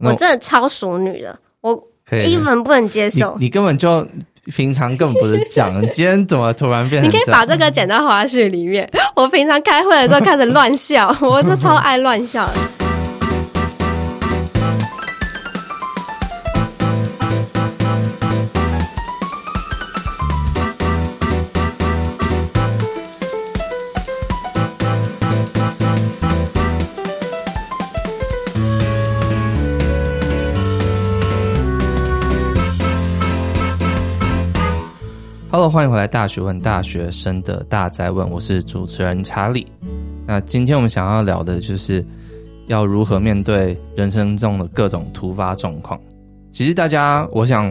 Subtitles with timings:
[0.00, 1.82] 我真的超熟女的，我
[2.24, 3.36] 一文不能接受。
[3.38, 4.06] 你，你根本就
[4.56, 7.10] 平常根本不是讲，你今天 怎么突然变成？
[7.10, 8.88] 你可以把这个剪到花絮里面。
[9.16, 12.77] 我平常开会的时候开始乱笑，我是超爱乱笑的。
[35.70, 39.66] 欢迎回来《大学问》大学生的大哉问，我是主持人查理。
[40.26, 42.02] 那今天我们想要聊的就是
[42.68, 46.00] 要如何面对人生中的各种突发状况。
[46.50, 47.70] 其实大家，我想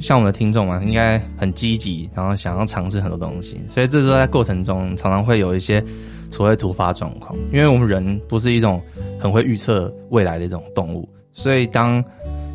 [0.00, 5.82] 像我们的听众嘛，应该很积极，然后想要尝试很多东西，所以这时候在过程中常常会有一些
[6.30, 7.36] 所谓突发状况。
[7.52, 8.80] 因为我们人不是一种
[9.18, 12.02] 很会预测未来的一种动物，所以当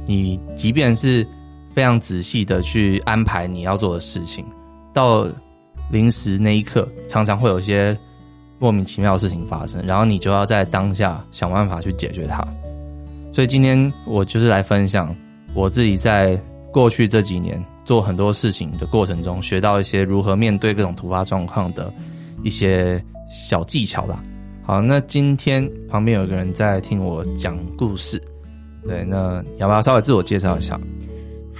[0.05, 1.27] 你即便是
[1.79, 4.45] 非常仔细的去安排你要做的事情，
[4.93, 5.25] 到
[5.89, 7.97] 临时那一刻，常常会有一些
[8.59, 12.45] 莫名其妙的事情发生，然后你就要在当下想办法去解决它。
[13.31, 15.15] 所以今天我就是来分享
[15.53, 16.37] 我自己在
[16.69, 21.89] 过去这几年做很多事情的过程中，学到一些如何面对各种突发状况的
[22.43, 24.21] 一些小技巧啦。
[24.63, 28.21] 好，那今天旁边有一个人在听我讲故事，
[28.85, 30.77] 对，那要不要稍微自我介绍一下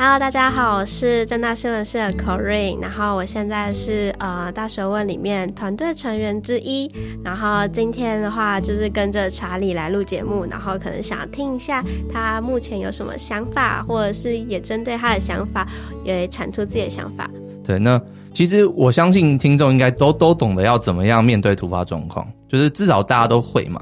[0.02, 6.90] ？Hello，大家好，我是正大新闻社的 Corin，然后我现在是呃大学问里面团队成员之一，
[7.22, 15.68] 然后今天的话就是跟着查理来录节目，然后可能想听一下他目前有什么想法，或者是也针对他的想法
[16.06, 17.30] 也产出自己的想法。
[17.62, 18.02] 对，那
[18.34, 23.82] 其实我相信听众应该都都懂得要怎么样面对突发状况，就是至少大家都会嘛，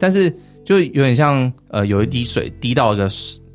[0.00, 3.06] 但是就有点像呃有一滴水滴到一个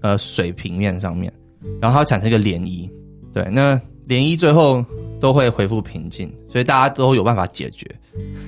[0.02, 1.34] 呃水平面上面。
[1.82, 2.90] 然后它产生一个涟漪，
[3.34, 3.76] 对，那
[4.08, 4.84] 涟漪最后
[5.20, 7.86] 都会恢复平静，所以大家都有办法解决。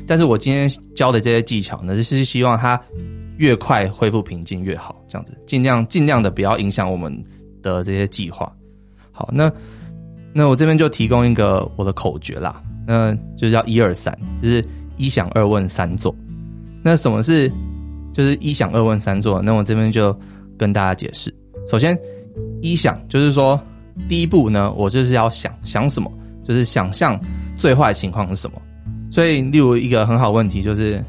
[0.07, 2.79] 但是我今天教的这些技巧呢，是希望它
[3.37, 7.15] 越快恢复平静越好，这样子尽量尽量的不要影响我们
[7.61, 8.51] 的这些计划。
[9.11, 9.51] 好，那
[10.33, 14.63] 那我这边就提供一个我的口诀啦，那就叫一二三，就是
[14.97, 16.15] 一想二问三做。
[16.81, 17.51] 那什么是
[18.13, 19.41] 就是一想二问三做？
[19.41, 20.17] 那我这边就
[20.57, 21.31] 跟大家解释，
[21.67, 21.95] 首先。
[22.61, 23.59] 一想就是说，
[24.07, 26.11] 第一步呢，我就是要想想什么，
[26.47, 27.19] 就是想象
[27.57, 28.61] 最坏的情况是什么。
[29.11, 31.03] 所以，例如一个很好问题就是，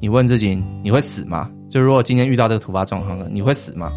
[0.00, 1.50] 你问自己，你会死吗？
[1.70, 3.90] 就如果今天遇到这个突发状况了，你会死吗？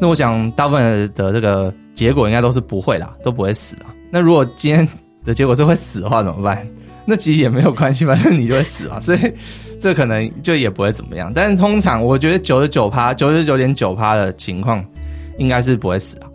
[0.00, 3.94] 那我想大部分的这个结果应该都是不会啦，都不会死啊。
[4.10, 4.86] 那如果今天
[5.24, 6.66] 的结果是会死的话怎么办？
[7.04, 9.00] 那其实也没有关系，反正你就会死啊。
[9.00, 9.18] 所以
[9.80, 11.32] 这可能就也不会怎么样。
[11.34, 14.84] 但是通常我觉得九十九趴、九十九点九趴的情况。
[15.38, 16.26] 应该是不会死啊，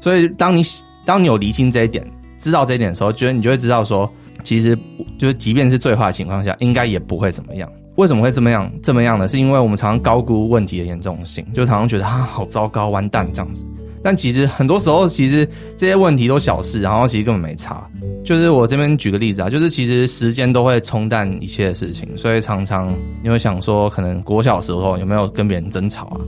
[0.00, 0.62] 所以当你
[1.04, 2.06] 当你有厘清这一点，
[2.38, 4.10] 知道这一点的时候，觉得你就会知道说，
[4.42, 4.76] 其实
[5.18, 7.70] 就是即便是最坏的情况下，应该也不会怎么样。
[7.96, 8.70] 为什么会这么样？
[8.82, 9.28] 这么样呢？
[9.28, 13.66] 是因为我们常常高估问题的严重性，就常常觉得啊，好糟糕，完蛋这样子。
[14.02, 15.46] 但其实很多时候，其实
[15.76, 17.86] 这些问题都小事，然后其实根本没差。
[18.24, 22.90] 就是我这边举个例子啊，就是其实时间都会冲淡一切的事情，所以常常
[23.22, 26.20] 你会想说，可能国小时候有没有跟别人争吵啊？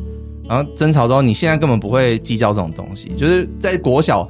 [0.48, 3.10] 然后争吵之后，你现在根本不会计较这种东西。
[3.16, 4.28] 就是在国小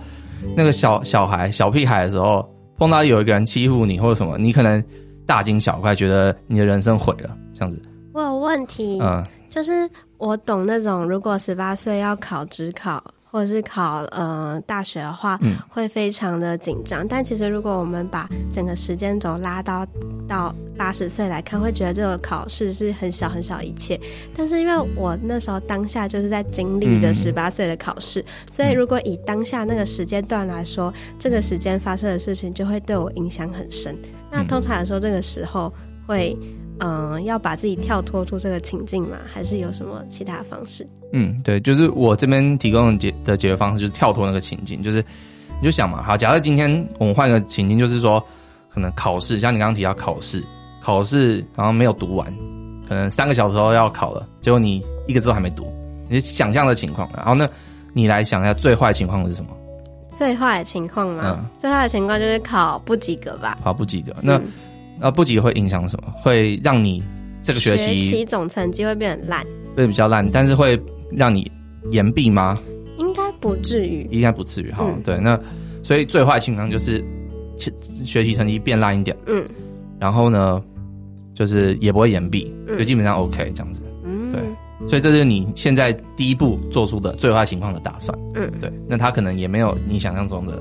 [0.57, 4.83] 那个小小孩、小屁孩的时候，碰到有一个人欺负你或者什么，你可能
[5.27, 7.81] 大惊小怪，觉得你的人生毁了这样子。
[8.13, 13.03] 我有问题，嗯，就是我懂那种，如果十八岁要考职考。
[13.33, 17.03] 或者是考呃大学的话，会非常的紧张。
[17.03, 17.09] 嗯。
[17.09, 19.87] 但其实如果我们把整个时间轴拉到
[20.29, 23.99] 到八十岁来看，会觉得这个考试是很小很小一切。
[24.37, 33.97] 但是因为我那时候当下就是在经历着十八岁的考试，嗯，所以如果以当下那个时间段来说，这个时间发生的事情就会对我影响很深。
[34.31, 35.73] 那通常来说，这个时候
[36.07, 36.37] 会。
[36.85, 39.17] 嗯，要把自己跳脱出这个情境吗？
[39.33, 40.85] 还是有什么其他方式？
[41.13, 45.05] 嗯，对，就是我这边提供的解的解决方式，就是跳脱那个情境，就是
[45.61, 48.23] 你就想嘛，好，假设今天我们换个情境，就是说
[48.69, 50.43] 可能考试，像你刚刚提到考试，
[50.81, 52.27] 考试然后没有读完，
[52.89, 55.71] 可能三个小时后要考了，结果你一个字都还没读，
[56.11, 57.49] 你想象的情况，然后呢，
[57.93, 59.51] 你来想一下最坏情况是什么？
[60.11, 61.23] 最坏的情况吗？
[61.25, 63.59] 嗯，最坏的情况就是考不及格吧？
[63.63, 64.37] 考不及格，那。
[64.37, 64.43] 嗯
[65.01, 66.13] 那不及格会影响什么？
[66.23, 67.03] 会让你
[67.43, 69.45] 这个学期学期总成绩会变很烂，
[69.75, 70.81] 会比较烂，但是会
[71.15, 71.51] 让你
[71.91, 72.59] 延毕吗？
[72.99, 74.71] 应该不至于，应该不至于。
[74.71, 75.39] 哈，嗯、对，那
[75.83, 77.03] 所以最坏情况就是
[77.57, 79.45] 学习成绩变烂一点，嗯，
[79.99, 80.63] 然后呢，
[81.35, 84.41] 就是也不会延毕，就基本上 OK 这样子，嗯，对。
[84.89, 88.19] 所以这是你现在第一步做出的最坏情况的打算。
[88.35, 88.69] 嗯，对。
[88.89, 90.61] 那他可能也没有你想象中的，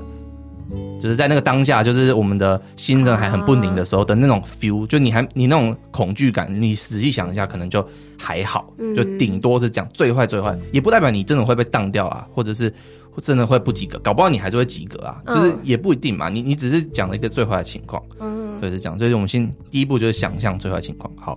[1.02, 7.84] 就是在那个当下，就是我们的心神还很不宁的时候的那种 feel，就你还你那种恐惧感，你仔细想一下，可能就
[8.16, 12.72] 还好，就顶多是讲最坏最坏，也不代表你真的会被当掉啊，或者是
[13.20, 16.28] 真的会不及格，搞不好你还是会及格啊，就是也不一定嘛。
[16.28, 18.96] 你你只是讲了一个最坏的情况，嗯，对，是这样。
[18.96, 21.36] 所以我们先第一步就是想象最坏情况，好。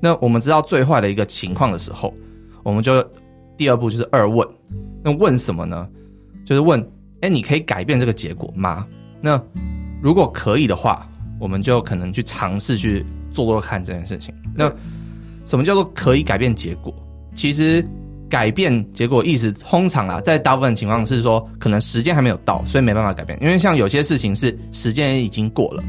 [0.00, 2.12] 那我们知道最坏的一个情况的时候，
[2.62, 3.02] 我们就
[3.56, 4.46] 第二步就是二问。
[5.02, 5.88] 那问什么呢？
[6.44, 6.80] 就是问，
[7.20, 8.86] 哎，你可以改变这个结果吗？
[9.20, 9.40] 那
[10.02, 11.08] 如果可以的话，
[11.40, 14.34] 我们就可能去尝试去做做看这件事情。
[14.54, 14.70] 那
[15.46, 16.94] 什么叫做可以改变结果？
[17.34, 17.84] 其实
[18.28, 23.38] 改变结果意思通常啊，在大部分情况是说，可能时间还没有到，所以没办法改变。
[23.42, 25.82] 因为像有些事情是时间已经过了，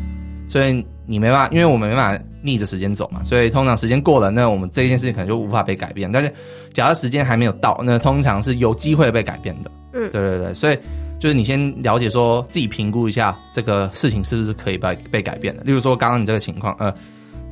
[0.47, 2.23] 所以你没办法，因为我们没办法。
[2.41, 6.09] 逆着时间走嘛，所以通常时间过了，那我们这件事情可能就无法被改变。
[6.09, 6.33] 但是，
[6.71, 9.69] 假如时间还没有到，那通常是有机会被改变的。
[9.91, 10.79] 嗯，对对对，所以
[11.19, 15.63] 就是你先了解说自己评估一下这个事情是不是可以被被改变的。
[15.63, 16.93] 例如说，刚刚你这个情况，呃，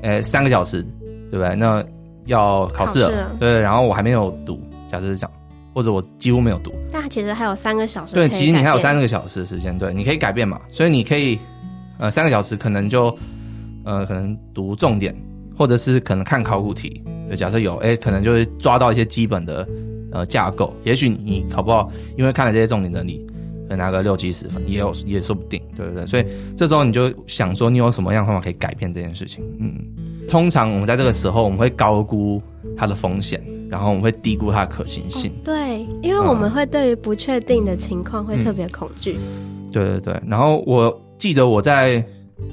[0.01, 0.81] 呃，三个小时，
[1.29, 1.55] 对不对？
[1.55, 1.83] 那
[2.25, 4.59] 要考试了，了对，然后我还没有读，
[4.91, 5.31] 假设是这样，
[5.73, 8.15] 或者我几乎没有读，但其实还有三个小时。
[8.15, 10.61] 对，其实你还有三个小时的时间，对，你可以改变嘛。
[10.71, 11.37] 所以你可以，
[11.97, 13.15] 呃，三个小时可能就。
[13.89, 15.15] 呃，可能读重点，
[15.57, 17.01] 或者是可能看考古题。
[17.29, 19.65] 就假设有，哎、欸，可能就会抓到一些基本的
[20.11, 20.75] 呃架构。
[20.83, 23.25] 也许你考不好，因为看了这些重点整理，
[23.67, 26.05] 可能拿个六七十分，也有也说不定，对不对？
[26.05, 26.25] 所以
[26.55, 29.43] 这时候你就想说，你有什么样的方法可以改变这件事情？
[29.59, 29.73] 嗯，
[30.27, 32.41] 通常我们在这个时候，我们会高估
[32.75, 35.31] 它的风险，然后我们会低估它的可行性。
[35.31, 39.71] 哦、对，因为我们会对于不确定的情况会特别恐惧、嗯。
[39.71, 42.03] 对对对，然后我记得我在。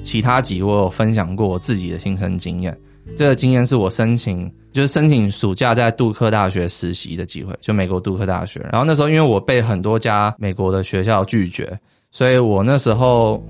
[0.03, 2.75] 其他集我有分享过我自己的亲身经验，
[3.15, 8.59] 这个经验是我申请，就是申请暑假在杜克大学实习的机会，就美国杜克大学。
[8.69, 11.79] 然后那时候因为我被很多家美国的学校拒绝，
[12.11, 13.41] 所以我那时候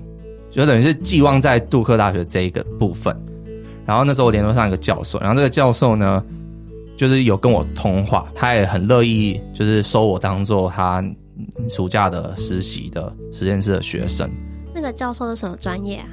[0.52, 3.12] 就等于是寄望在杜克大学这一个部分。
[3.84, 6.24] 然后那时候我联络上一个教授，然后这个教授呢，
[6.96, 11.04] 就是有跟我通话，他也很乐意就是收我当做他
[11.68, 14.30] 暑假的实习的实验室的学生。
[14.72, 16.06] 那个教授是什么专业啊？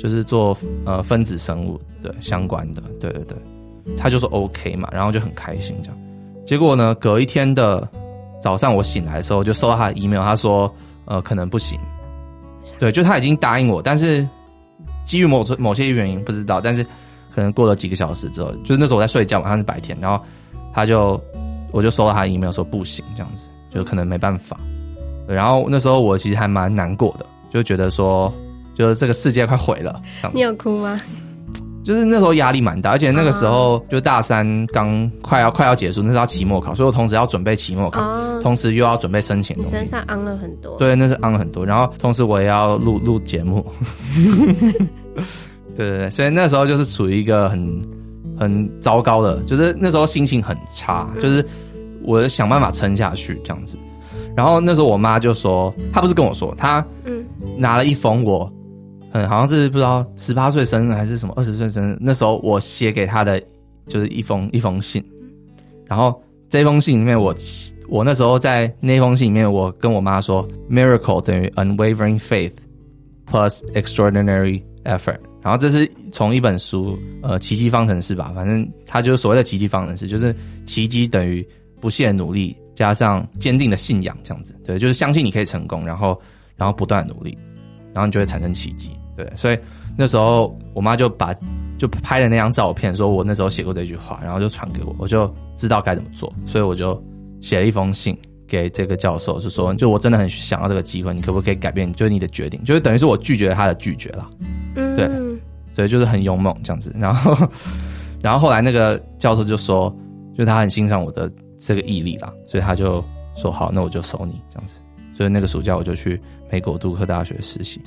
[0.00, 3.36] 就是做呃分子生物的相关的，对对对，
[3.96, 5.98] 他就说 OK 嘛，然后就很开心这样。
[6.46, 7.88] 结果呢，隔一天的
[8.40, 10.72] 早上我醒来的时候，就收到他的 email，他说
[11.04, 11.78] 呃可能不行，
[12.78, 14.26] 对，就他已经答应我，但是
[15.04, 16.84] 基于某某些原因不知道，但是
[17.34, 20.24] 可能过了几个小时之后，就是那时候我在睡觉，晚上是白天，然后
[20.72, 21.20] 他就
[21.72, 24.56] 我就收到他的 email 说不行这样子，就可能没办法。
[25.26, 28.32] 然后那时候我其实还蛮难过的，就觉得说。
[28.76, 30.02] 就是这个世界快毁了，
[30.34, 31.00] 你有哭吗？
[31.86, 39.56] 就是那时候压力蛮大，而且那个时候就大三刚快要快要结束，那时候要期末考，所以我同时要准备期末考，哦、同时又要准备申请。
[39.56, 40.76] 你身上昂了很多。
[40.78, 43.64] 对，那是昂了很多，然后同时我也要录录节目。
[45.76, 47.82] 对对对，所以那时候就是处于一个很
[48.36, 51.46] 很糟糕的，就是那时候心情很差，就是
[52.02, 53.78] 我想办法撑下去这样子。
[54.36, 57.24] 然后那时候我妈就说，她不是跟我说，她嗯
[57.56, 58.50] 拿了一封我。
[59.16, 63.42] 嗯，好像是不知道十八岁生日还是什么二十岁生日，那时候我写给他的
[63.86, 65.02] 就是一封一封信，
[65.86, 67.34] 然后这封信里面我
[67.88, 72.52] 我那时候在那封信里面我跟我妈说，miracle 等于 unwavering faith
[73.26, 81.46] plus extraordinary effort，然后这是从一本书呃奇迹方程式吧，反正它就是所谓的奇迹方程式，就是奇迹等于
[81.80, 86.20] 不懈努力加上坚定的信仰这样子，对，就是相信你可以成功，然后
[86.54, 87.38] 然后不断努力，
[87.94, 88.90] 然后你就会产生奇迹。
[89.16, 89.58] 对，所以
[89.96, 91.34] 那时候我妈就把
[91.78, 97.02] 就拍了那张照片，说我那时候写过这句话，然后就传给我，我就知道该怎么做，所以我就
[97.40, 101.92] 写了一封信给这个教授，是说就我真的很想要这个机会，你可不可以改变？
[101.92, 104.30] 就是你的决定，就是等于是我拒绝了他的拒绝了。
[104.74, 105.08] 嗯，对，
[105.74, 106.94] 所以就是很勇猛这样子。
[106.98, 107.48] 然后，
[108.22, 109.94] 然后后来那个教授就说，
[110.36, 113.02] 就他很欣赏我的这个毅力啦，所以他就
[113.34, 114.74] 说好，那我就收你这样子。
[115.14, 116.20] 所以那个暑假我就去
[116.50, 117.80] 美国杜克大学实习。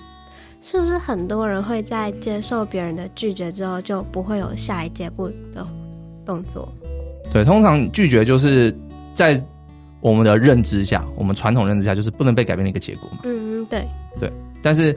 [0.61, 5.65] 是不是很多人会在接受别人的拒绝之后，就不会有下一阶步的
[6.25, 6.71] 动作？
[7.31, 8.75] 对，通常拒绝就是
[9.13, 9.41] 在
[10.01, 13.19] 我们的认知下，我们传统认知下，就是不能被改变的一个结果嘛。
[13.23, 13.85] 嗯，对，
[14.19, 14.31] 对。
[14.61, 14.95] 但是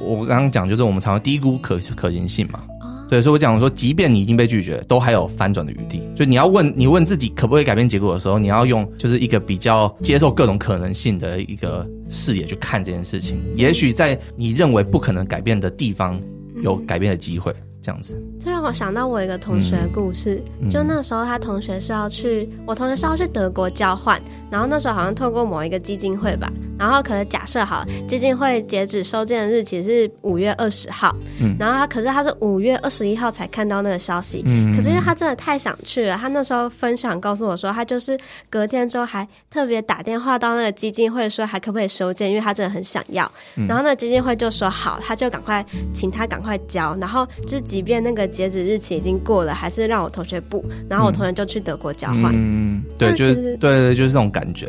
[0.00, 2.64] 我刚刚讲，就是我们常常低估可可行性嘛。
[3.12, 6.00] 对，所以我讲说，即便你已经被拒绝，都还有翻转的余地。
[6.16, 13.36] 就你要问，你问自己可不可以改变结果的时候，你要用就是一个比较接受各种可能性的一个视野去看这件事情。
[13.54, 16.18] 也许在你认为不可能改变的地方，
[16.62, 17.54] 有改变的机会。
[17.82, 18.16] 这样子。
[18.40, 26.52] 这让我想到我一个同学的故事，嗯、就那时候他同学是要去，我同学是要去德国交换，然后那时候好像透过某一个基金会吧。
[26.78, 38.18] 然后可能假设好，基金会截止收件的日期是五月二十号，嗯，然后他可是他是五月二十一号才看到那个消息，嗯，可是因为他真的太想去了，他那时候分享告诉我说，他就是
[38.50, 54.66] 隔天之后还特别打电话到那个基金会说还可不可以收件，因为他真的很想要，嗯，然后那个基金会就说好，他就赶快请他赶快交，然后就是即便那个截止日期已经过了，还是让我同学补，然后我同学就去德国交换，嗯，对，就是对对对，就是这种感觉，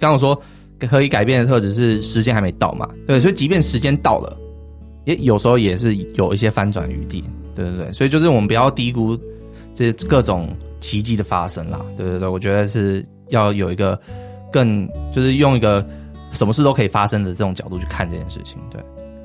[0.00, 0.40] 刚刚我说。
[0.80, 2.86] 可以改变的特质是时间还没到嘛？
[3.06, 4.36] 对，所以即便时间到了，
[5.06, 7.24] 也有时候也是有一些翻转余地。
[7.54, 9.16] 对对对，所以就是我们不要低估
[9.72, 10.46] 这各种
[10.80, 11.80] 奇迹的发生啦。
[11.96, 13.98] 对对对，我觉得是要有一个
[14.52, 15.86] 更就是用一个
[16.32, 18.58] 什么事都可以发生的这种角度去看这件事情。
[18.70, 18.78] 对，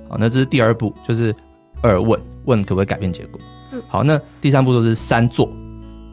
[0.07, 1.35] 好，那这是第二步，就是
[1.81, 3.41] 二问问可不可以改变结果。
[3.73, 5.49] 嗯，好，那第三步就是三做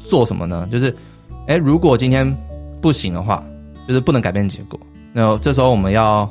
[0.00, 0.66] 做什么呢？
[0.72, 0.90] 就是
[1.46, 2.26] 哎、欸，如果今天
[2.80, 3.44] 不行的话，
[3.86, 4.78] 就是不能改变结果。
[5.12, 6.28] 那这时候我们要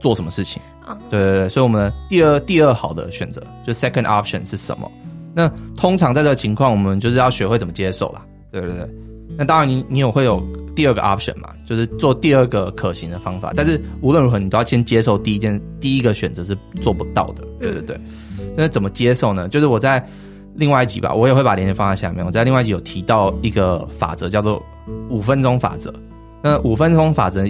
[0.00, 0.60] 做什么事情？
[0.84, 4.90] 啊，对对对，所以我们的第二第二好的选择就 second option 是什么？
[5.34, 8.24] 那通常在这个情况，我们就是要学会怎么接受啦。
[8.52, 8.88] 对对对，
[9.36, 10.42] 那当然你你有会有
[10.74, 13.52] 第二个 option 嘛，就是做第二个可行的方法。
[13.56, 17.42] 但是无论如何，你都要先接受第一件第一个选择是做不到的。
[17.58, 17.98] 对对对，
[18.56, 19.48] 那怎么接受呢？
[19.48, 20.02] 就是我在
[20.54, 22.24] 另外一集吧，我也会把链接放在下面。
[22.24, 24.62] 我在另外一集有提到一个法则，叫做
[25.10, 25.92] 五分钟法则。
[26.46, 27.44] 那五分钟法则。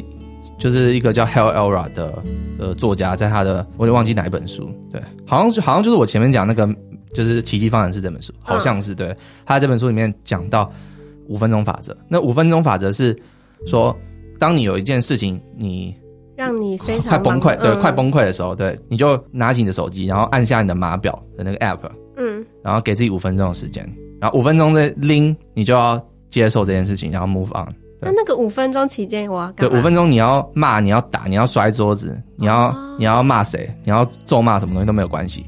[0.59, 2.23] 就是一个叫 Hal Elrod 的
[2.59, 6.67] 呃作家，在他的我也忘记哪一本书，对，好像是好像就是我前面讲那个
[7.13, 9.15] 就是奇迹方程式这本书，好像是对。
[9.45, 10.73] 他在这本书里面讲到
[11.29, 13.15] 五分钟法则，那五分钟法则是
[13.67, 13.95] 说，
[14.39, 15.95] 当你有一件事情你
[16.35, 21.81] 让你非常快崩溃，对，快崩溃的时候，对，你就拿起你的手机，然后按下你的码表的那个 App，
[22.17, 23.87] 嗯，然后给自己五分钟的时间，
[24.19, 27.71] 然后五分钟的拎，你就要接受这件事情，然后 move on。
[28.07, 35.45] 那那个五分钟期间，我要干五分钟你要骂，你要打，你要摔桌子，你要、哦、你要骂谁，你要咒骂什么东西都没有关系。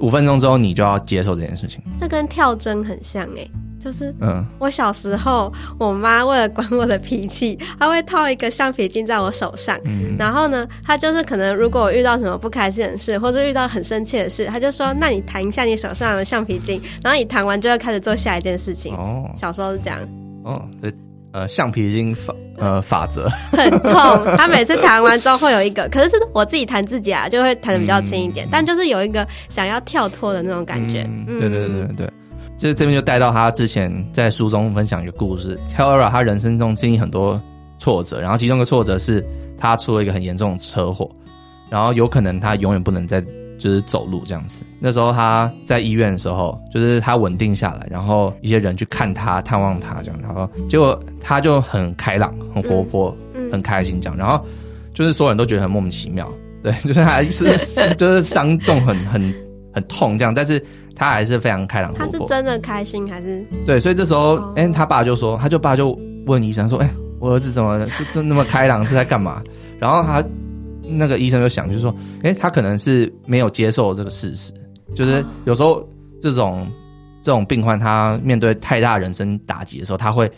[0.00, 1.80] 五分钟之后，你就要接受这件事情。
[1.98, 20.00] 这跟跳针很像诶、欸，就是嗯，我小时候，我妈为了管我的脾气，她会套一个橡皮筋在我手上，嗯、然后呢，她就是可能如果我遇到什么不开心的事，或者遇到很生气的事，她就说：“那你弹一下你手上的橡皮筋，然后你弹完就要开始做下一件事情。”哦，小时候是这样。
[20.44, 20.92] 哦，对。
[21.34, 23.92] 呃，橡皮筋法呃法则很痛，
[24.38, 31.02] 他每次弹完之后会有一个， 可是是我自己弹自己啊，就会弹的比较轻一点，嗯、但就是有一个想要跳脱的那种感觉。
[31.02, 32.10] 嗯嗯、对对对对，
[32.56, 37.40] 这这边就带到他之前在书中分享一个故事 Elrod 他人生中经历很多
[37.80, 39.20] 挫折，然后其中一个挫折是
[39.58, 41.10] 他出了一个很严重的车祸，
[41.68, 43.20] 然后有可能他永远不能再。
[43.58, 44.62] 就是走路这样子。
[44.78, 54.16] 那时候他在医院的时候，就是他稳定下来，然后一些人去看他、探望他这样，然后结果他就很开朗、很活泼、嗯、很开心这样。
[54.16, 54.44] 然后
[54.92, 56.30] 就是所有人都觉得很莫名其妙，
[56.62, 57.56] 对， 就是他还是
[57.96, 59.34] 就是伤重很很
[59.72, 60.62] 很痛这样，但是
[60.94, 62.06] 他还是非常开朗活泼。
[62.06, 63.44] 他是真的开心还是？
[63.66, 69.42] 对，所以这时候，哎、哦欸，他爸就说，他就爸就问医生说，哎、欸，我儿子怎么就那么开朗，是在干嘛？
[69.78, 70.22] 然后他。
[70.88, 74.52] 那个医生就想，就是说，哎、欸，他可能是没有接受这个事实，
[74.94, 75.86] 就是有时候
[76.20, 76.66] 这种
[77.22, 80.30] 这种病患，他面对太大人生打击的时候，他会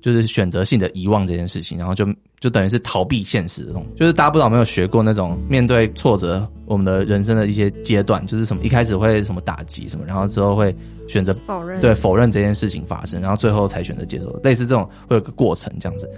[0.00, 2.06] 就是选择性的遗忘这件事情，然后就
[2.40, 3.86] 就等于是逃避现实的那种。
[3.96, 10.74] 就是大家不知道有没有学过那种面对挫折，我们的人生的一些阶段，就是什么一开始会什么打击什么，然后之后会
[11.08, 16.08] 选择否认，对，否认这件事情发生，然后最后才选择接受，类似这种会有个过程这样子。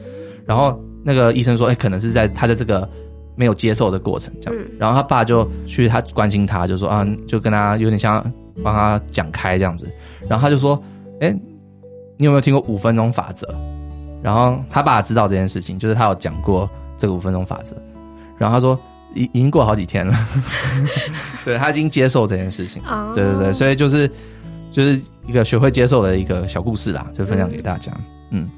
[0.47, 2.89] 然后那个医生说，哎、欸，可能是在他的这个。
[3.37, 8.25] 没有接受的过程，这样，然后他爸就去他关心他，就说啊，就跟他有点像
[8.63, 9.91] 帮他讲开这样子，
[10.29, 10.81] 然后他就说，
[11.21, 11.31] 哎，
[12.17, 13.53] 你有没有听过五分钟法则？
[14.23, 17.77] 然后他爸知道这件事情，就是他有讲过这个五分钟法则，
[18.39, 18.79] 然后他说
[19.15, 20.15] 已已经过好几天了，
[21.45, 22.83] 对，他已经接受这件事情，
[23.15, 24.09] 对对对，所以就是
[24.73, 27.93] 就是一个学会接受的一个小故事啦，就分享给大家，
[28.31, 28.49] 嗯。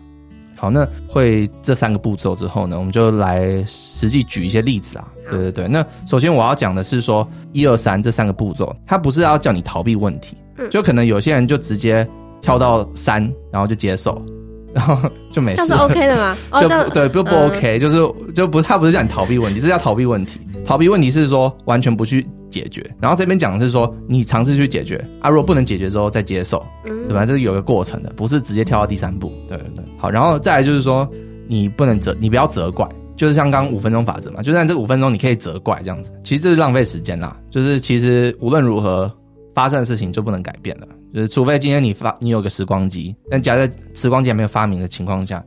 [0.66, 5.06] 好，那会这三个步骤之后呢，我们就来实际举一些例子啊。
[5.30, 10.36] 对对对，那首先我要讲的是说，一二三这三个步骤，它不是要叫你逃避问题，
[10.68, 12.04] 就可能有些人就直接
[12.40, 14.20] 跳到三，然后就接受，
[14.74, 15.62] 然后就没事。
[15.62, 16.36] 这是 OK 的吗？
[16.50, 20.40] 哦，这对，不不 OK，就是就不，他不是叫你逃避问题，是叫逃避问题。
[20.66, 27.26] 逃避问题是说完全不去解决，然后这边讲的是说你尝试去解决啊，如果不能解决之后再接受，对吧？
[27.26, 29.32] 这是有个过程的，不是直接跳到第三步。
[29.48, 31.08] 对对对，好，然后再来就是说
[31.46, 37.36] 你不能责，你不要责怪，就是像刚刚五分钟法则嘛，就算这五分钟你可以责怪这样子，其实这是浪费时间啦。
[37.50, 39.10] 就是其实无论如何，
[39.54, 45.42] 发生的事情就不能改变了，就是除非今天你发你有个时光机，但假设时光机还没有发明的情况下，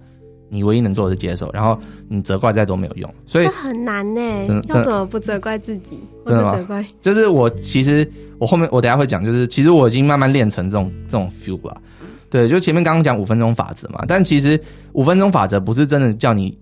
[0.49, 4.21] 你唯一能做的是接受，然后你责怪再多没有用，所以这很难呢。
[4.67, 5.99] 要怎么不责怪自己？
[6.25, 6.85] 真的责怪？
[7.01, 11.81] 就是我其实我后面我等下会讲，就是其实我已经慢慢练成这种这种 feel 了。
[12.29, 14.59] 对，就前面刚刚讲五分钟法则嘛，但其实
[14.93, 16.57] 五分钟法则不是真的叫你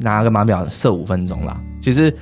[0.00, 1.60] 拿个码表设五分钟啦。
[1.80, 2.14] 其实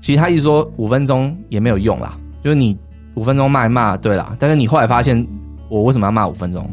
[0.00, 2.76] 其实他一说五分钟也没有用啦，就是你。
[3.16, 5.26] 五分钟骂一骂，对啦，但是你后来发现
[5.70, 6.70] 我为什么要骂五分钟？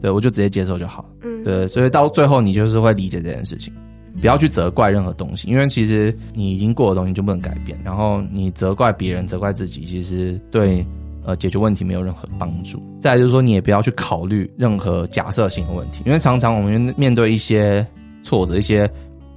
[0.00, 1.04] 对，我就直接接受就好。
[1.22, 3.72] 嗯，对，所以到最后你就是会理解这件事情，
[4.20, 7.78] 不要去责怪任何东西，因为其实你已经过的东西就不能改变。
[7.84, 10.84] 然后你责怪别人、责怪自己，其实对
[11.24, 12.82] 呃解决问题没有任何帮助。
[13.00, 17.86] 再来就是说，你也不要去考虑任何假设性的问题，因为常常我们面对一些
[18.22, 18.90] 挫折、一些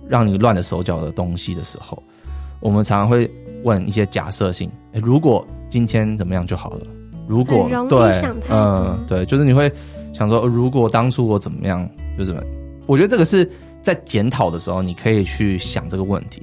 [0.08, 2.02] 让你乱了手脚的东西的时候，
[2.60, 3.30] 我们常常会。
[3.64, 6.82] 问一些假设性，欸，如果今天怎么样就好了。
[7.28, 8.12] 如果对，
[8.48, 9.72] 嗯，对，就是你会
[10.16, 12.42] 想说，如果当初我怎么样，就怎么。
[12.86, 13.50] 我觉得这个是
[13.82, 16.42] 在检讨的时候，你可以去想这个问题。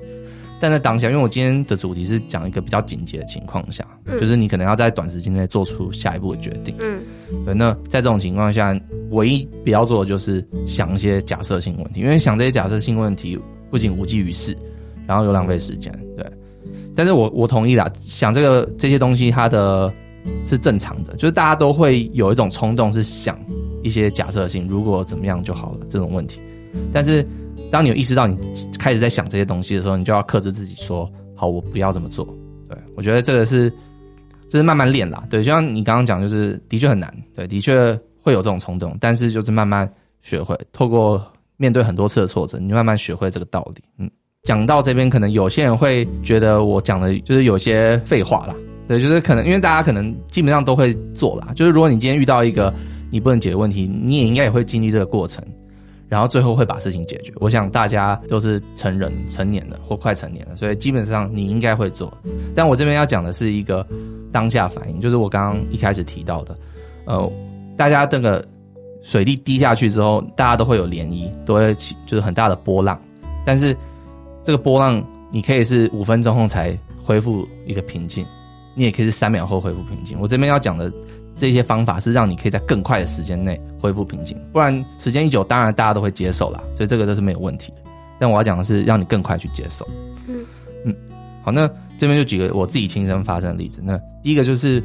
[0.60, 6.76] 但在当下，因为我今天的主题是讲一个比较紧急的情况下，嗯，就是你可能要在短时间内做出下一步的决定。
[6.80, 7.00] 嗯，
[7.46, 7.54] 对。
[7.54, 8.78] 那在这种情况下，
[9.10, 13.38] 唯一不要做的就是想一些假设性问题，因为想这些假设性问题
[13.70, 14.54] 不仅无济于事，
[15.06, 15.90] 然后又浪费时间。
[16.14, 16.24] 对。
[16.94, 19.92] 但是我我同意啦，想这个这些东西，它的
[20.46, 23.36] 是正常的，就是大家都会有一种冲动，是想
[23.82, 26.38] 一些假设性，如果怎么样就好了这种问题。
[26.92, 27.26] 但是
[27.70, 28.36] 当你有意识到你
[28.78, 32.24] 开始在想这些东西的时候，你就要克制自己说，好，我不要这么做。
[32.68, 33.70] 对，我觉得这个是
[34.48, 35.24] 这是慢慢练啦。
[35.28, 39.90] 对，就像你刚刚讲，就是的确很难，对，的确会有这种冲动，但是就是慢慢
[40.22, 41.22] 学会，透过
[41.56, 44.10] 面对很多次的挫折，你慢慢学会这个道理，嗯。
[44.44, 48.54] 讲到这边，可能有些人会觉得我讲的就是有些废话啦。
[48.88, 51.52] 对，就是可能因为大家可能基本上都会做啦。
[51.54, 52.74] 就是如果你今天遇到一个
[53.12, 55.44] 你不能解决问题，你也应该也会经历这个过程，
[56.08, 57.32] 然后最后会把事情解决。
[57.36, 62.12] 我想大家都是成人、成年的或快成年了，所以基本上你应该会做。
[62.54, 63.86] 但我这边要讲的是一个
[64.32, 66.54] 当下反应，就是我刚刚一开始提到的，
[67.04, 67.30] 呃，
[67.76, 68.44] 大家这个
[69.02, 72.98] 水滴滴下去之后，大家都会有涟漪，都会起就是很大的波浪，
[73.44, 73.76] 但是。
[74.44, 78.26] 这个波浪，你可以是五分钟后才恢复一个平静，
[78.74, 80.18] 你也可以是三秒后恢复平静。
[80.20, 80.92] 我这边要讲的
[81.36, 87.72] 这些方法是让你可以在更快的时间内恢复平静，不然时间一久，当然大家都会接受啦，所以这个都是没有问题。
[88.18, 89.88] 但我要讲的是让你更快去接受。
[90.28, 90.44] 嗯
[90.84, 90.94] 嗯，
[91.42, 91.68] 好，那
[91.98, 93.80] 这边就举个我自己亲身发生的例子。
[93.84, 94.82] 那第一个就是。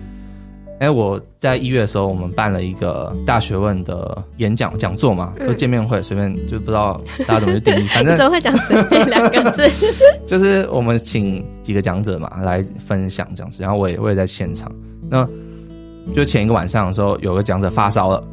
[0.79, 9.67] 哎、欸，我在一月的时候，我们办了一个大学问的演讲讲座嘛，就见面会，随便就不知道大家怎么去定义， 反正怎么会讲随便两个字？
[10.27, 14.71] 就是我们请几个讲者嘛来分享这样子，然后我也我也在现场。
[15.09, 15.27] 那
[16.15, 18.23] 就前一个晚上的时候，有个讲者发烧了。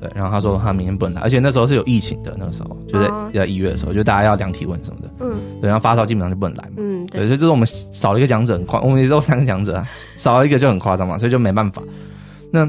[0.00, 5.10] 对，然后他说他明天不能来，而且那时候是有疫情的，那个时候就在在一月的时候，就大家要量体温什么的。
[5.18, 6.76] 嗯，对，然后发烧基本上就不能来嘛。
[6.76, 11.82] 嗯，对，所以就是我们少了一个讲者很夸，我们也只有三个讲者啊，少了一个就很夸张嘛，所以就没办法。
[12.52, 12.64] 那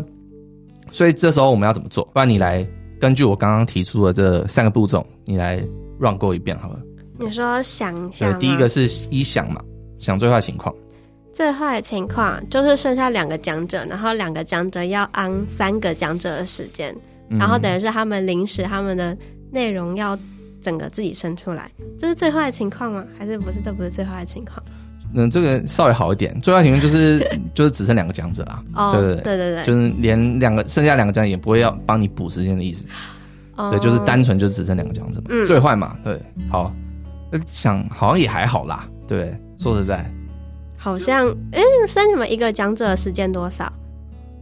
[0.91, 2.03] 所以这时候我们要怎么做？
[2.11, 2.65] 不然你来
[2.99, 5.63] 根据我刚刚提出的这三个步骤，你来
[5.99, 6.79] run 过一遍好了。
[7.19, 9.61] 你说想想，对，第一个是一想嘛，
[9.99, 10.73] 想最坏情况。
[11.31, 16.95] 最坏的情况就是剩下两个讲者，然后两个讲者要按三个讲者的时间。
[17.29, 19.15] 然后等于是他们临时他们的
[19.51, 20.17] 内容要
[20.61, 23.05] 整个自己生出来，这是最坏的情况吗？
[23.17, 23.61] 还是不是？
[23.63, 24.61] 这不是最坏的情况。
[25.13, 26.39] 嗯，这个稍微好一点。
[26.41, 27.19] 最坏情况就是
[27.53, 28.63] 就是只剩两个讲者啊。
[28.73, 32.83] 哦，对对对对对，就是连两个剩下两个讲者也不会要帮你补时间的意思。
[33.55, 35.27] 哦，对，就是单纯就只剩两个讲者嘛。
[35.29, 36.19] 嗯，最坏嘛，对。
[36.49, 36.73] 好，
[37.45, 38.87] 想好像也还好啦。
[39.07, 40.11] 对，说实在，
[40.79, 43.71] 好像哎，剩你们一个讲者的时间多少？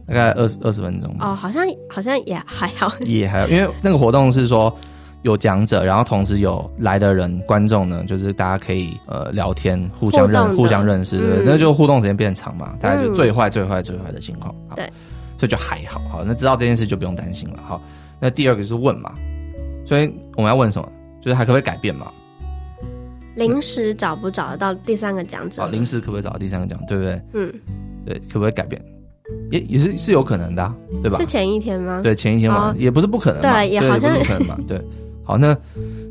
[0.06, 4.74] 大概二十二十分钟哦，好像好像也还好， 也还好，因为那个活动是说
[5.22, 14.84] 有讲者，然后同时有来的人观众呢，就是大家可以呃聊天，互相认互相认识，对，嗯、那就互动时间变长嘛，大概就最坏最坏最坏的情况，对，
[15.36, 17.82] 所以就还好，好，那知道这件事就不用担心了，好，
[18.18, 19.12] 那第二个就是问嘛，
[19.84, 20.88] 所以我们要问什么？
[21.20, 22.06] 就是还可不可以改变嘛？
[23.38, 25.62] 临时找不找得到第三个讲者？
[25.62, 27.22] 哦，临时可不可以找到第三个讲，对不对？
[27.34, 27.52] 嗯，
[28.04, 28.82] 对，可不可以改变？
[29.50, 31.18] 也也是是有可能的，啊，对吧？
[31.18, 32.00] 是前一天吗？
[32.02, 33.52] 对，前一天嘛，也不是不可能嘛。
[33.52, 34.58] 对，也好像不可能嘛。
[34.66, 34.82] 对，
[35.22, 35.56] 好，那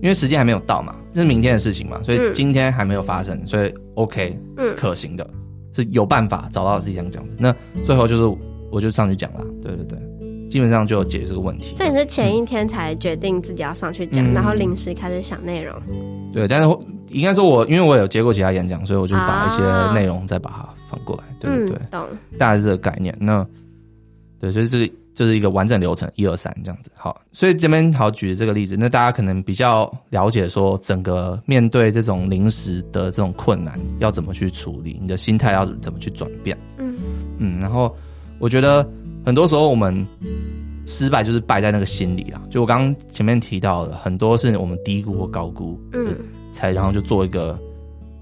[0.02, 5.28] 因为时间还没有到嘛，这是明天的事情嘛，所以今天还没有发生，所以 OK，是可行的，
[5.74, 7.34] 是有办法找到自己想讲的。
[7.38, 8.38] 那最后就是
[8.72, 9.98] 我就上去讲了，对对对，
[10.50, 11.74] 基本上就解决这个问题。
[11.74, 15.76] 所以你是前一天才决定自己要上去讲，然后临时开始想内容。
[16.32, 16.78] 对，但是
[17.10, 20.98] 应该说我因为我有接过其他演讲，所以我就把一些内容再把它放。
[21.08, 21.78] 过来，对不对？
[21.78, 23.15] 嗯、懂，大概是这个概念。
[23.17, 23.46] 那
[24.41, 26.91] 对，所以这就是一个完整流程，一二三这样子。
[26.96, 36.58] 好，所以这边好举的这个例子，那大家可能比较了解说，整个面对这种临时的这种困难，要怎么去处理，你的心态要怎么去转变。
[36.78, 36.98] 嗯
[37.38, 37.96] 嗯，然后
[38.38, 38.86] 我觉得
[39.26, 40.06] 很多时候我们
[40.86, 42.41] 失败就是败在那个心里啊。
[42.50, 46.13] 就我刚刚前面提到的，很多是我们低估或高估，嗯，
[46.58, 47.58] 才然后就做一个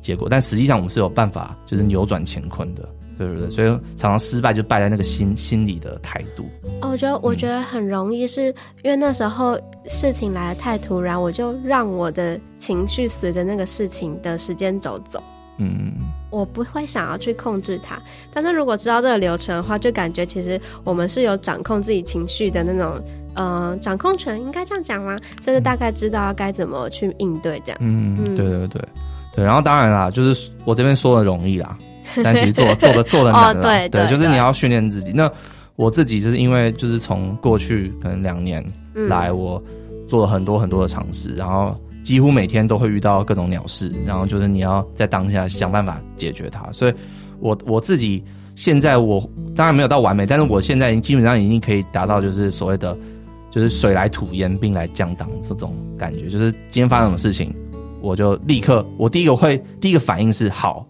[0.01, 2.87] 结果，但实际上我们是有办法就是扭转乾坤的。
[3.17, 3.49] 对不对？
[3.49, 6.43] 所以常常失败就败在那个心心理的态度。
[6.81, 8.47] 哦，我觉得我觉得很容易，是
[8.83, 15.23] 因为那时候事情来的太突然，我就让我的情绪随着那个事情的时间走走。
[15.57, 15.93] 嗯，
[16.29, 17.97] 我不会想要去控制它。
[18.33, 23.01] 但是如果知道这个流程的话，就感觉其实我们是有掌控自己情绪的那种，
[23.35, 25.17] 呃，掌控权，应该这样讲吗？
[25.41, 27.77] 就是大概知道该怎么去应对这样。
[27.81, 28.81] 嗯，对对对
[29.33, 29.43] 对。
[29.45, 31.77] 然后当然啦，就是我这边说的容易啦。
[32.23, 35.11] 但其实做做的做的难了，哦、对，对，对，就是你要训练自己。
[35.11, 35.29] 那
[35.75, 38.63] 我自己就是因为就是从过去可能两年
[38.93, 39.61] 来，我
[40.07, 46.71] 做了很多很多的尝试，然后几乎每天都会遇到各种鸟事，然后就是你要在当下想办法解决它。
[46.71, 46.93] 所以
[47.39, 48.23] 我我自己
[48.55, 52.95] 现在我当然没有到完美，但是我现在基本上已经可以达到就是所谓的
[53.49, 56.27] 就是水来土掩，兵来将挡这种感觉。
[56.27, 57.51] 就是今天发生什么事情，
[58.03, 60.87] 我就立刻我第一个会第一个反应是好。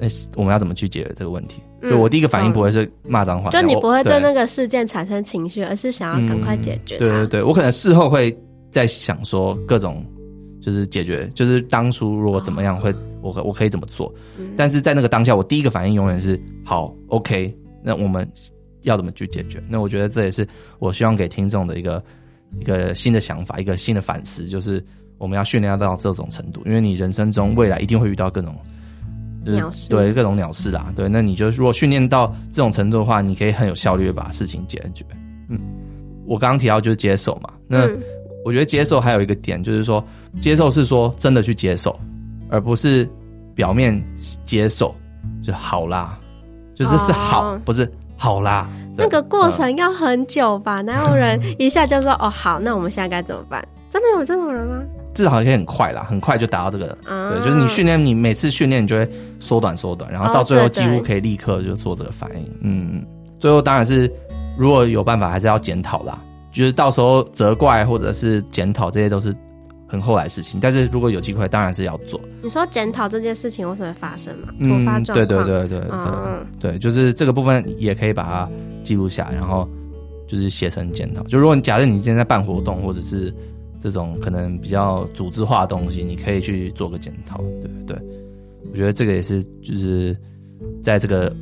[0.00, 1.62] 那我们要怎么去解决这个问题？
[1.82, 6.98] 就我第一个反应不会是骂脏话，就你不会对那个事件产生情绪，而是想要赶快解决。
[6.98, 8.36] 对对对，我可能事后会
[8.70, 10.04] 在想说各种
[10.60, 14.12] 就是解决，就是当初如果怎么样会我我可以怎么做，
[14.56, 18.26] 但是在那个当下，我第一个反应永远是好 OK，那我们
[18.82, 19.62] 要怎么去解决？
[19.68, 20.46] 那我觉得这也是
[20.78, 22.02] 我希望给听众的一个
[22.58, 24.84] 一个新的想法，一个新的反思，就是
[25.18, 28.54] 我们要训练到这种程度，因为你人生中未来一定会遇到各种。
[29.42, 35.02] 就是对各种鸟事啦，对，那你就如果训练到这种程度的话，你可以很有效率的把事情解决。
[35.48, 35.58] 嗯，
[36.26, 37.88] 我刚刚提到就是接受嘛，那
[38.44, 40.02] 我觉得接受还有一个点就是说，
[40.40, 41.98] 接受是说真的去接受，
[42.48, 43.08] 而不是
[43.54, 44.02] 表面
[44.44, 44.94] 接受
[45.42, 46.18] 就好啦，
[46.74, 48.68] 就是是好，不是好啦。
[48.96, 50.80] 那个过程要很久吧？
[50.82, 53.66] 哪有人一下就说哦好，那我们现在该怎么办？
[53.90, 54.82] 真的有这种人吗？
[55.14, 56.96] 至少可以很快啦，很快就达到这个。
[57.08, 59.08] 嗯、对，就是你训练，你每次训练，你就会
[59.40, 62.42] 缩短缩短，然后到最后几乎可以立刻就做这个反应。
[62.42, 63.04] 哦、对对嗯，
[63.38, 64.10] 最后当然是
[64.56, 66.18] 如果有办法，还是要检讨啦。
[66.52, 69.34] 就是到时候责怪或者是检讨，这些都是
[69.86, 70.58] 很后来的事情。
[70.60, 72.20] 但是如果有机会，当然是要做。
[72.42, 74.48] 你说检讨这件事情为什么会发生嘛？
[74.58, 75.14] 突发状况。
[75.14, 78.48] 对对对对对，嗯、对，就是这个部分也可以把它
[78.82, 79.68] 记录下来，然后
[80.26, 81.22] 就是写成检讨。
[81.24, 83.32] 就如果你假设你今天在办活动，或者是。
[83.82, 87.98] 这种可能比较组织化的东西，你可以去做个检讨，对对。
[88.70, 90.14] 我觉得这个也是，就是
[90.82, 91.34] 在这个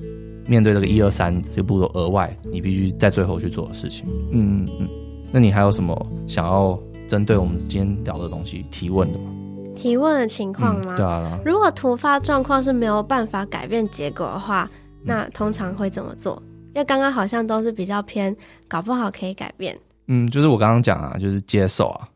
[0.48, 4.06] 面对这个一二三这个步骤额外，你必须在最后去做的事情。
[4.32, 4.88] 嗯嗯嗯。
[5.30, 5.94] 那你还有什么
[6.26, 9.30] 想要针对我们今天聊的东西提问的吗？
[9.76, 10.94] 提问的情况吗？
[10.94, 11.38] 嗯、对啊。
[11.44, 14.68] 如果突发状况是没有办法改变结果的话，
[15.04, 16.42] 那通常会怎么做？
[16.74, 18.34] 因为刚刚好像都是比较偏，
[18.66, 19.78] 搞不好可以改变。
[20.06, 22.08] 嗯，就是我刚刚讲啊，就是接受啊。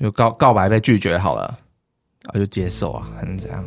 [0.00, 1.56] 就告告白被拒绝好了，
[2.24, 3.64] 然后就接受啊，还能怎样？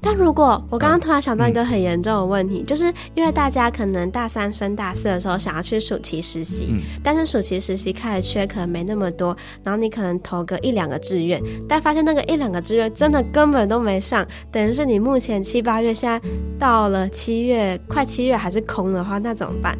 [0.00, 16.20] 但如果我刚刚突然想到一个很严重的问题，嗯、就是因为大家可能大三升大四的时候想要去暑期实习，嗯、但是暑期实习开的缺可能没那么多，然后你可能投个一两个志愿，但发现那个一两个志愿真的根本都没上，等于是你目前七八月现在
[16.58, 19.76] 到了七月快七月还是空的话，那怎么办？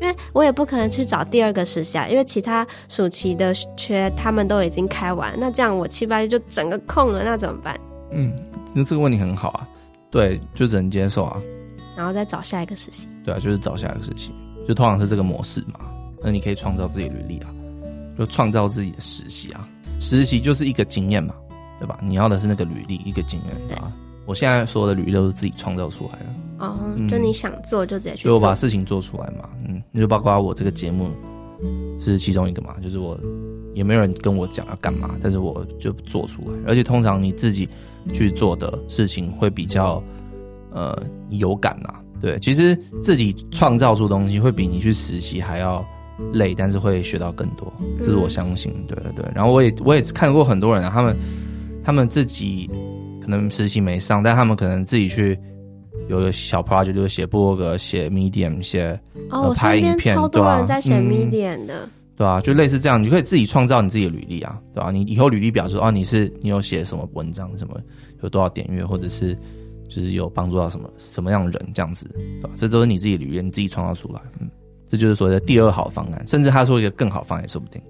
[0.00, 7.80] 因为我也不可能去找第二个实习啊，因为其他暑期的缺他们都已经开完，那这样我七八月就整个空了，那怎么办？
[8.12, 8.30] 嗯，
[8.74, 9.68] 那这个问题很好啊，
[10.10, 11.40] 对，就只能接受啊，
[11.96, 13.08] 然后再找下一个实习。
[13.24, 14.30] 对啊，就是找下一个实习，
[14.66, 15.80] 就通常是这个模式嘛。
[16.22, 17.48] 那你可以创造自己的履历啊，
[18.18, 19.68] 就创造自己的实习啊，
[20.00, 21.34] 实习就是一个经验嘛，
[21.78, 21.98] 对吧？
[22.02, 23.92] 你要的是那个履历，一个经验，对吧？
[24.26, 26.26] 我现在所有的履历都是自己创造出来的。
[26.58, 31.10] 哦，就你想做就直接去做，就我把事情做出来嘛，嗯，就包括我这个节目
[32.00, 33.18] 是其中一个嘛，就是我
[33.74, 37.68] 也没有人跟我讲要干嘛，但是我就做出来，而且通常你自己
[38.12, 40.02] 去做的事情会比较
[40.70, 40.96] 呃
[41.30, 45.84] 有感呐，对，其实自己创造出东西会比你去实习还要
[46.32, 49.24] 累，但是会学到更多，这是我相信，对对对。
[49.34, 51.16] 然后我也我也看过很多人啊，他们
[51.84, 52.70] 他们自己
[53.20, 55.38] 可能实习没上，但他们可能自己去。
[56.08, 58.98] 有个小 project 就是写部落格、写 Medium、写
[59.30, 64.90] 哦，拍影片，超多人在写 Medium 的，对啊，就类似这样，你可以自己创造你自己的履历啊，对吧、啊？
[64.92, 67.80] 你以后履历表说哦，你是你有写什么文章，什么
[68.22, 69.34] 有多少点阅，或者是
[69.88, 72.50] 就是有帮助到什么什么样的人这样子，对吧？
[72.54, 74.48] 这都是你自己履历，你自己创造出来，嗯，
[74.88, 77.82] 这就是所谓的第二好方案，甚至他说一个更好方案也说不定。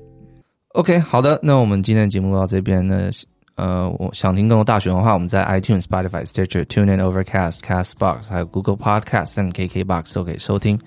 [0.69, 3.11] OK，好的，那我们今天的节目到这边呢，
[3.57, 10.81] 呃，我想听更多大学文化，我们在 iTunes、Spotify、Stitcher、TuneIn、Overcast、Castbox，还有 Google Podcast 和 KKBox 都可以收听。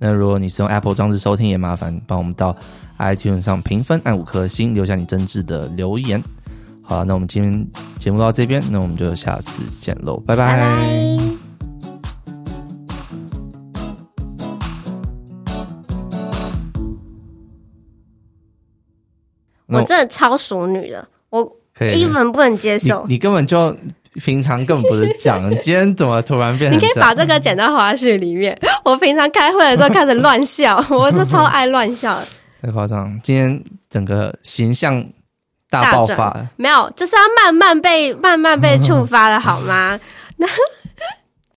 [0.00, 2.56] 那如果你是用 Apple 装置收听，也麻烦帮我们到
[2.98, 6.22] iTunes 上评分，按五颗星，留下你真挚的留言。
[6.82, 7.66] 好，那我们今天
[7.98, 10.46] 节目到这边，那我们就下次见喽，拜拜。
[10.46, 11.18] 拜拜。
[19.66, 21.56] 我真的超熟女的，我
[21.94, 23.04] 一文不能接受。
[23.06, 23.76] 你，你根本就
[24.24, 26.78] 平常根本不是这样今天怎么突然变成？
[26.78, 28.58] 你可以把这个剪到花絮里面。
[28.84, 32.26] 我平常开会的时候开始乱笑， 我是超爱乱笑的。
[32.62, 35.04] 太夸张，今天整个形象。
[35.70, 40.00] 大爆发，没有，就是要慢慢被慢慢被触发的好吗？
[40.38, 40.46] 那。